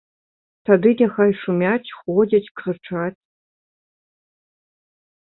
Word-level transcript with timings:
Тады 0.67 0.91
няхай 1.01 1.31
шумяць, 1.41 1.93
ходзяць, 1.97 2.51
крычаць. 2.61 3.17